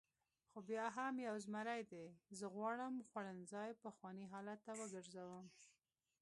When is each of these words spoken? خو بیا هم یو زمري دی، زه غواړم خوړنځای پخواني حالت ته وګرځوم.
خو 0.51 0.59
بیا 0.69 0.85
هم 0.97 1.13
یو 1.27 1.35
زمري 1.45 1.81
دی، 1.91 2.05
زه 2.37 2.45
غواړم 2.55 2.93
خوړنځای 3.09 3.71
پخواني 3.83 4.25
حالت 4.33 4.59
ته 4.65 4.71
وګرځوم. 4.79 5.45